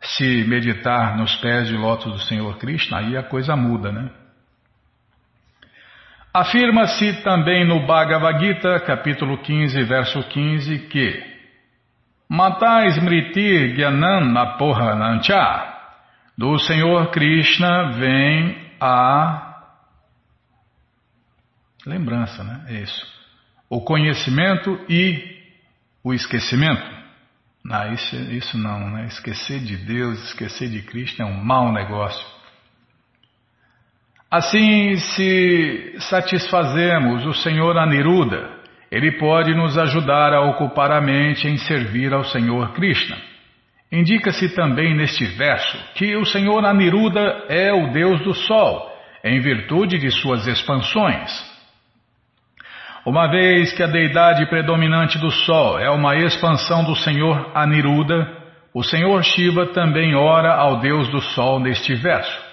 [0.00, 4.08] se meditar nos pés de lótus do Senhor Krishna, aí a coisa muda, né?
[6.32, 11.22] Afirma-se também no Bhagavad Gita, capítulo 15, verso 15, que
[12.26, 14.32] Matai Smriti Gyanan
[16.38, 19.62] do Senhor Krishna vem a
[21.84, 22.64] lembrança, né?
[22.68, 23.06] É isso.
[23.68, 25.37] O conhecimento e
[26.02, 26.98] o esquecimento.
[27.70, 29.06] Ah, isso, isso não, né?
[29.06, 32.26] Esquecer de Deus, esquecer de Cristo é um mau negócio.
[34.30, 38.58] Assim, se satisfazemos o Senhor Aniruda,
[38.90, 43.16] ele pode nos ajudar a ocupar a mente em servir ao Senhor Krishna.
[43.90, 48.92] Indica-se também neste verso que o Senhor Aniruda é o Deus do Sol,
[49.24, 51.57] em virtude de suas expansões.
[53.06, 58.36] Uma vez que a deidade predominante do Sol é uma expansão do Senhor Aniruda,
[58.74, 62.48] o Senhor Shiva também ora ao Deus do Sol neste verso.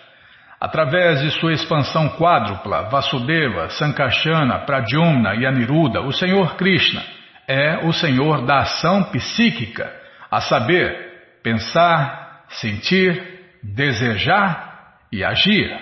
[0.59, 7.03] Através de sua expansão quádrupla, Vasudeva, Sankarsana, Pradyumna e Aniruda, o Senhor Krishna
[7.47, 9.91] é o Senhor da ação psíquica,
[10.31, 13.21] a saber, pensar, sentir,
[13.61, 15.77] desejar e agir.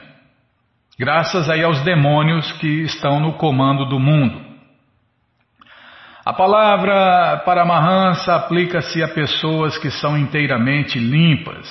[0.98, 4.48] Graças aí aos demônios que estão no comando do mundo.
[6.24, 11.66] A palavra Paramahansa aplica-se a pessoas que são inteiramente limpas.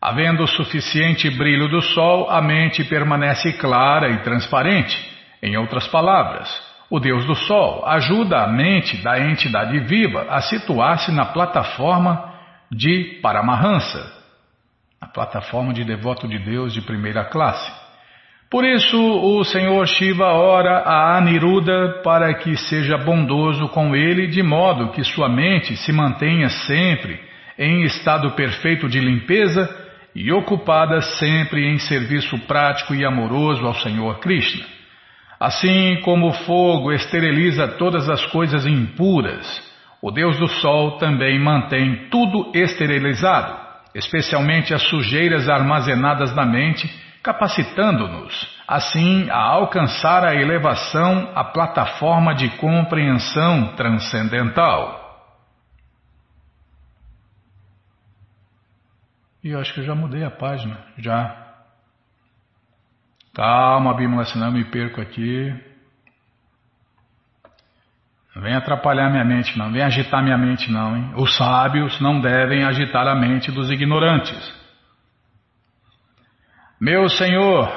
[0.00, 4.96] Havendo suficiente brilho do sol, a mente permanece clara e transparente.
[5.42, 6.48] Em outras palavras,
[6.90, 12.32] o Deus do Sol ajuda a mente da entidade viva a situar-se na plataforma
[12.70, 14.17] de Paramahansa,
[15.00, 17.70] a plataforma de devoto de Deus de primeira classe.
[18.50, 24.42] Por isso o Senhor Shiva ora a Aniruddha para que seja bondoso com ele, de
[24.42, 27.20] modo que sua mente se mantenha sempre
[27.58, 29.68] em estado perfeito de limpeza
[30.14, 34.64] e ocupada sempre em serviço prático e amoroso ao Senhor Krishna.
[35.38, 39.62] Assim como o fogo esteriliza todas as coisas impuras,
[40.00, 43.67] o Deus do Sol também mantém tudo esterilizado,
[43.98, 46.88] especialmente as sujeiras armazenadas na mente
[47.22, 48.32] capacitando-nos,
[48.66, 55.06] assim, a alcançar a elevação à plataforma de compreensão transcendental.
[59.42, 61.46] E eu acho que eu já mudei a página, já.
[63.34, 65.67] Calma, Bímola, senão eu me perco aqui.
[68.38, 69.72] Não vem atrapalhar minha mente, não.
[69.72, 70.96] Vem agitar minha mente, não.
[70.96, 71.12] Hein?
[71.16, 74.54] Os sábios não devem agitar a mente dos ignorantes.
[76.80, 77.68] Meu Senhor,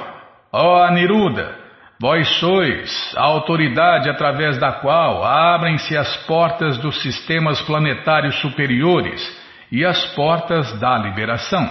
[0.53, 1.57] ó Aniruda,
[1.99, 9.19] vós sois a autoridade através da qual abrem-se as portas dos sistemas planetários superiores
[9.71, 11.67] e as portas da liberação.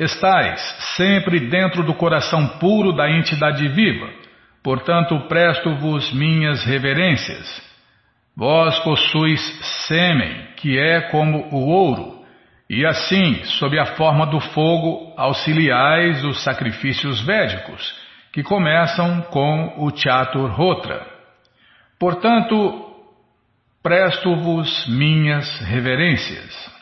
[0.00, 0.60] Estais
[0.96, 4.19] sempre dentro do coração puro da entidade viva,
[4.62, 7.62] portanto presto-vos minhas reverências.
[8.36, 9.40] Vós possuis
[9.86, 12.20] sêmen, que é como o ouro,
[12.68, 17.94] e assim, sob a forma do fogo, auxiliais os sacrifícios védicos,
[18.32, 21.04] que começam com o Chatur Rotra.
[21.98, 22.94] Portanto,
[23.82, 26.79] presto-vos minhas reverências.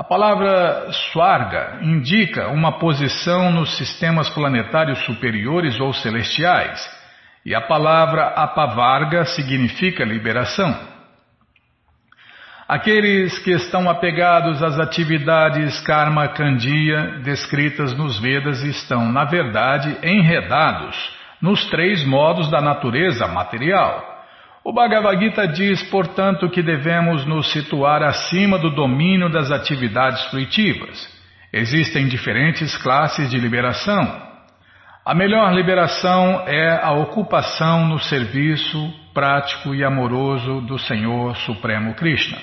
[0.00, 6.80] A palavra Swarga indica uma posição nos sistemas planetários superiores ou celestiais,
[7.44, 10.74] e a palavra Apavarga significa liberação.
[12.66, 20.96] Aqueles que estão apegados às atividades karma kandiya descritas nos Vedas estão, na verdade, enredados
[21.42, 24.19] nos três modos da natureza material.
[24.64, 31.08] O Bhagavad Gita diz, portanto, que devemos nos situar acima do domínio das atividades fruitivas.
[31.52, 34.30] Existem diferentes classes de liberação.
[35.04, 42.38] A melhor liberação é a ocupação no serviço prático e amoroso do Senhor Supremo Krishna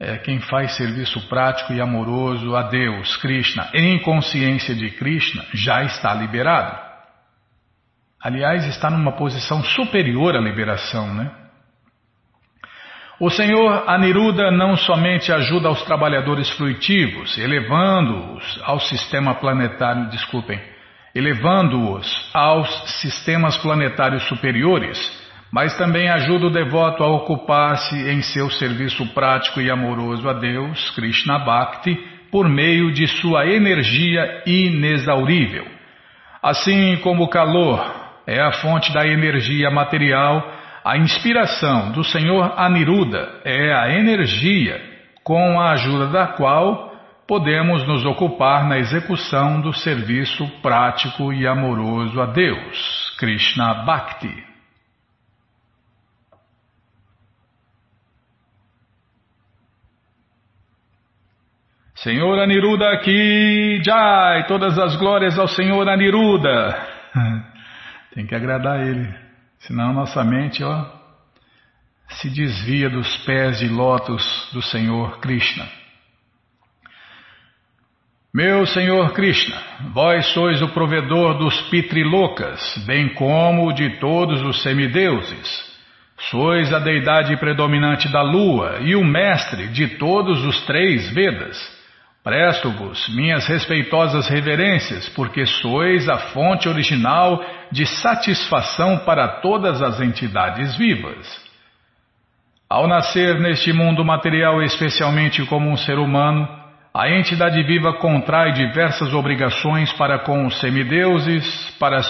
[0.00, 5.82] é, quem faz serviço prático e amoroso a Deus, Krishna, em consciência de Krishna, já
[5.82, 6.87] está liberado.
[8.20, 11.30] Aliás, está numa posição superior à liberação, né?
[13.20, 20.60] O Senhor Aniruddha não somente ajuda os trabalhadores fruitivos, elevando-os ao sistema planetário, desculpem,
[21.12, 22.68] elevando-os aos
[23.00, 24.98] sistemas planetários superiores,
[25.52, 30.90] mas também ajuda o devoto a ocupar-se em seu serviço prático e amoroso a Deus,
[30.90, 31.96] Krishna Bhakti,
[32.30, 35.66] por meio de sua energia inexaurível.
[36.40, 40.52] Assim como o calor é a fonte da energia material,
[40.84, 44.78] a inspiração do Senhor Aniruddha é a energia
[45.24, 46.92] com a ajuda da qual
[47.26, 54.46] podemos nos ocupar na execução do serviço prático e amoroso a Deus, Krishna Bhakti.
[61.94, 66.76] Senhor Aniruda aqui, Jai, todas as glórias ao Senhor Aniruda.
[68.18, 69.08] Tem que agradar ele,
[69.60, 70.86] senão nossa mente, ó,
[72.08, 75.64] se desvia dos pés de lótus do Senhor Krishna.
[78.34, 79.56] Meu Senhor Krishna,
[79.94, 85.78] vós sois o provedor dos pitrilokas, bem como de todos os semideuses.
[86.28, 91.77] Sois a deidade predominante da lua e o mestre de todos os três Vedas.
[92.28, 100.76] Presto-vos minhas respeitosas reverências, porque sois a fonte original de satisfação para todas as entidades
[100.76, 101.26] vivas.
[102.68, 106.46] Ao nascer neste mundo material, especialmente como um ser humano,
[106.92, 112.02] a entidade viva contrai diversas obrigações para com os semideuses, para,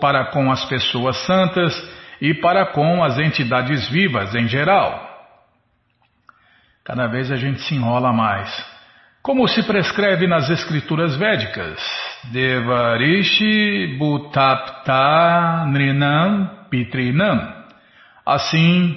[0.00, 1.74] para com as pessoas santas
[2.18, 5.06] e para com as entidades vivas em geral.
[6.82, 8.75] Cada vez a gente se enrola mais.
[9.26, 11.82] Como se prescreve nas escrituras védicas,
[12.30, 17.52] Devarishi Bhutapta Nrinam Pitrinam.
[18.24, 18.96] Assim,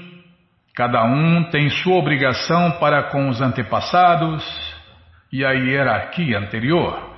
[0.76, 4.46] cada um tem sua obrigação para com os antepassados,
[5.34, 7.10] e a hierarquia anterior.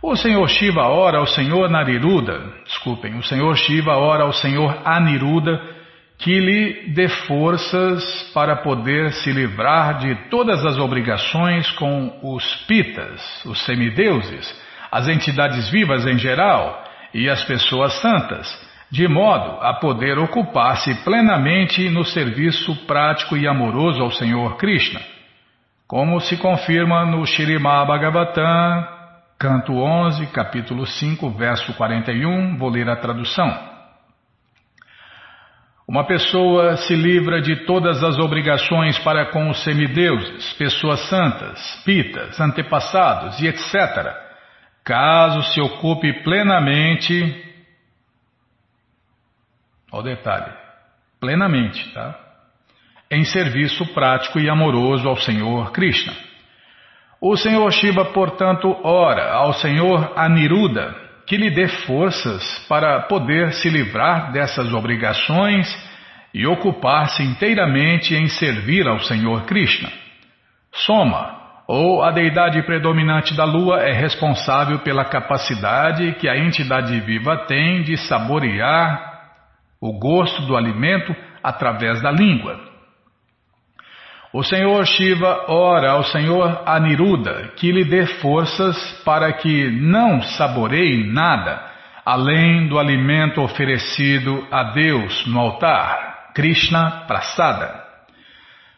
[0.00, 5.60] O Senhor Shiva ora ao Senhor Nariruda, desculpem, o Senhor Shiva ora ao Senhor Aniruda
[6.18, 13.44] que lhe dê forças para poder se livrar de todas as obrigações com os pitas,
[13.44, 18.48] os semideuses, as entidades vivas em geral e as pessoas santas,
[18.90, 25.00] de modo a poder ocupar-se plenamente no serviço prático e amoroso ao Senhor Krishna
[25.92, 28.88] como se confirma no Shirimá Bhagavatam,
[29.38, 33.71] canto 11, capítulo 5, verso 41, vou ler a tradução.
[35.86, 42.40] Uma pessoa se livra de todas as obrigações para com os semideuses, pessoas santas, pitas,
[42.40, 44.14] antepassados e etc.,
[44.84, 47.52] caso se ocupe plenamente.
[49.90, 50.52] Olha o detalhe:
[51.20, 52.22] plenamente, tá?
[53.12, 56.14] em serviço prático e amoroso ao Senhor Krishna.
[57.20, 61.01] O Senhor Shiva, portanto, ora ao Senhor Aniruddha
[61.32, 65.66] que lhe dê forças para poder se livrar dessas obrigações
[66.34, 69.90] e ocupar-se inteiramente em servir ao Senhor Krishna.
[70.70, 71.34] Soma,
[71.66, 77.82] ou a deidade predominante da lua, é responsável pela capacidade que a entidade viva tem
[77.82, 79.00] de saborear
[79.80, 82.60] o gosto do alimento através da língua.
[84.32, 91.04] O Senhor Shiva ora ao Senhor Aniruddha que lhe dê forças para que não saboreie
[91.04, 91.70] nada
[92.04, 97.82] além do alimento oferecido a Deus no altar, Krishna Prasada.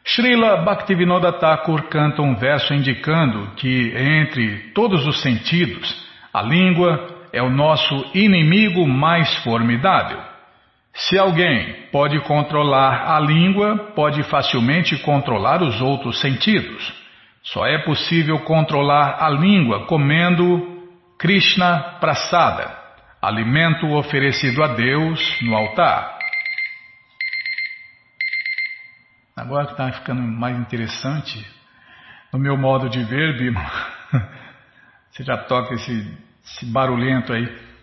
[0.05, 7.41] Srila Bhaktivinoda Thakur canta um verso indicando que, entre todos os sentidos, a língua é
[7.41, 10.34] o nosso inimigo mais formidável.
[10.95, 16.95] Se alguém pode controlar a língua, pode facilmente controlar os outros sentidos.
[17.43, 20.89] Só é possível controlar a língua comendo
[21.19, 22.79] Krishna Prasada,
[23.21, 26.19] alimento oferecido a Deus no altar.
[29.37, 31.45] Agora que está ficando mais interessante,
[32.33, 33.69] no meu modo de ver, Bima,
[35.11, 37.74] você já toca esse, esse barulhento aí.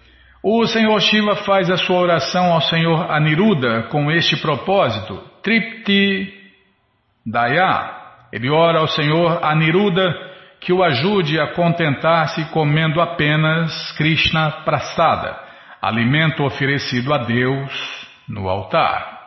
[0.44, 6.34] O Senhor Shiva faz a sua oração ao Senhor Aniruddha com este propósito, Tripti
[7.24, 8.00] Daya.
[8.34, 10.12] Ele ora ao Senhor Aniruddha
[10.60, 15.38] que o ajude a contentar-se comendo apenas Krishna Prasada,
[15.80, 19.20] alimento oferecido a Deus no altar.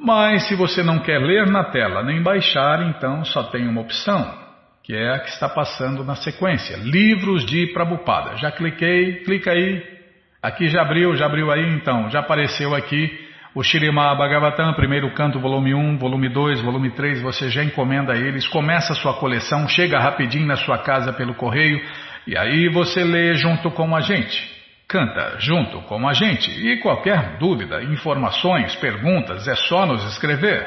[0.00, 4.41] Mas se você não quer ler na tela nem baixar, então só tem uma opção,
[4.82, 8.36] que é a que está passando na sequência: Livros de Prabupada.
[8.38, 9.82] Já cliquei, clica aí.
[10.42, 15.38] Aqui já abriu, já abriu aí então, já apareceu aqui o Shirimá Bhagavatam, primeiro canto,
[15.38, 20.00] volume 1, volume 2, volume 3, você já encomenda eles, começa a sua coleção, chega
[20.00, 21.78] rapidinho na sua casa pelo correio
[22.26, 24.50] e aí você lê junto com a gente.
[24.88, 30.66] Canta junto com a gente e qualquer dúvida, informações, perguntas, é só nos escrever.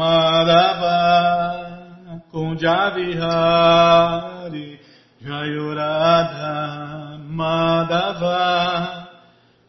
[0.00, 0.96] Madhava
[2.32, 4.68] Kunjavihari
[5.22, 6.54] Jayurada
[7.38, 8.40] Madhava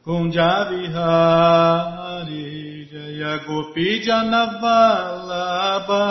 [0.05, 2.45] Kunjavihari
[2.91, 6.03] Jaya Gopi Janavalabha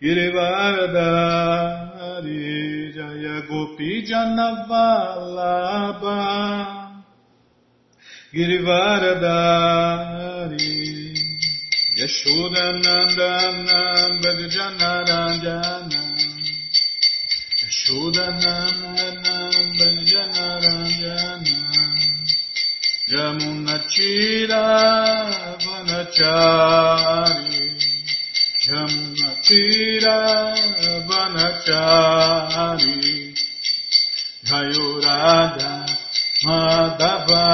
[0.00, 2.44] Girivardhari
[2.96, 6.18] Jaya Gopi Janavalabha
[8.32, 10.85] Girivaradari
[12.00, 13.80] Yashodanandana
[14.22, 16.02] Bhajanarajana
[17.62, 19.34] Yashodanandana
[19.78, 21.56] Bhajanarajana
[23.12, 24.64] Yamunachira
[25.64, 27.64] Vanachari
[28.68, 30.16] Yamunachira
[31.08, 32.96] Vanachari
[34.44, 35.70] Jayurada
[36.44, 37.44] Madhava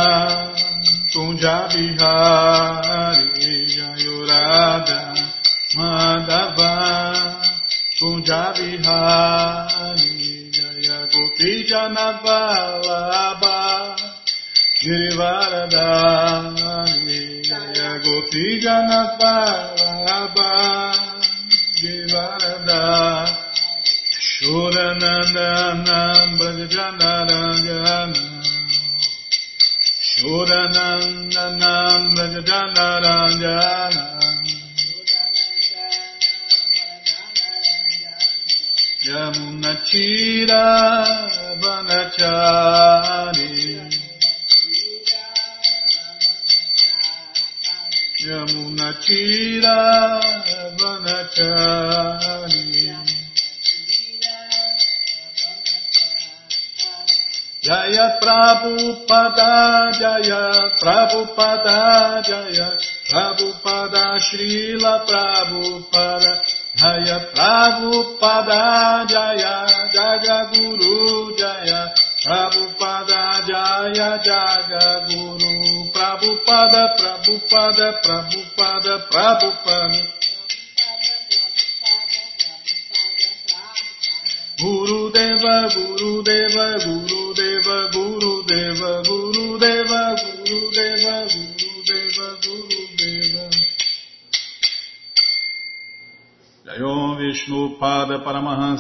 [1.13, 2.82] Kunjabihari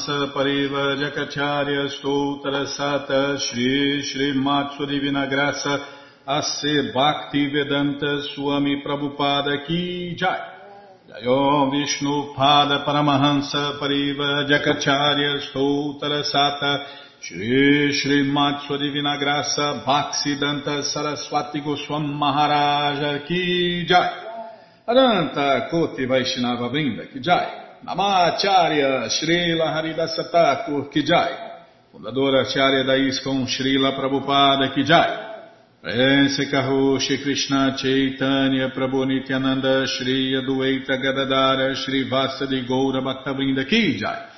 [0.02, 5.80] Paramahansa Pariva Jakacharya Stoutra Sata Shri Shri Matsu Divina Graça
[6.26, 10.38] Ase Bhakti Vedanta Swami Prabhupada Ki Jai.
[11.08, 16.84] Jayom Vishnu Pada Paramahansa Pariva Jakacharya Stoutra Sata
[17.20, 24.10] Shri Shri Matsua Divina Graça Bhaksidanta Saraswati Goswam Maharaja Ki Jai.
[24.88, 31.30] Aranta Koti Vaishnava Brinda Ki Jai Namacharya Srila Haridasa Thakur Ki Jai.
[31.90, 35.30] Fundadora Acharya da ISKCON Srila Prabhupada Ki Jai.
[35.82, 43.98] Prense Kaho Shri Krishna Chaitanya Prabhu Nityananda Shri Adueita Gadadara Shri Vasadi Goura Bhaktavrinda Ki
[43.98, 44.28] Jai.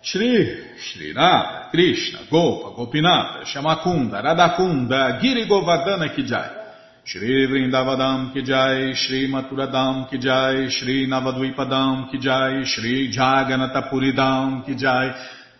[0.00, 6.57] Shri Shri Radha Krishna Gopa Gopinata Shamakunda Radakunda Giri Govardhana Ki Jai
[7.08, 14.74] Shri Vrindavadam Ki Jai Shri Maturadam Ki Jai Shri Navadvipadam Ki Jai Shri Jaganatapuridam Ki
[14.74, 15.14] Jai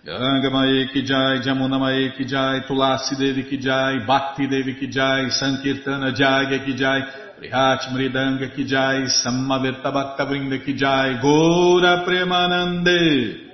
[0.05, 4.89] Ganga Mae Ki Jai, Jamuna Mae Ki Jai, Tulasi Devi Ki Jai, Bhakti Devi Ki
[4.89, 7.01] Jai, Sankirtana Jagya Ki Jai,
[7.41, 13.49] Prihat Mridanga Ki Jai, Bhakta Vrinda Ki Jai, Gora Premanande.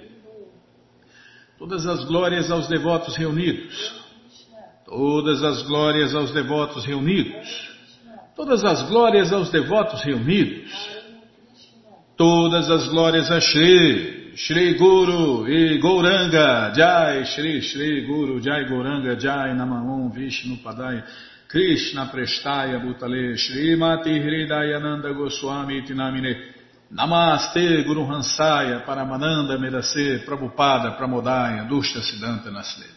[1.59, 3.95] Todas as glórias aos devotos reunidos.
[4.85, 7.74] Todas as glórias aos devotos reunidos.
[8.37, 10.71] Todas as glórias aos devotos reunidos.
[12.17, 19.17] Todas as glórias a Shri, Shri Guru e Gouranga, Jai Shri Shri Guru, Jai Gouranga,
[19.17, 21.05] Jai Namahum Vishnu Padaya,
[21.49, 26.53] Krishna Prestaya Bhutale, Shri Mati Hridayananda Goswami Tinamine,
[26.93, 32.94] Namaste Guru Hansaya, Paramananda Medase, Prabhupada, Pramodaya, Dushta Siddhanta Nasle.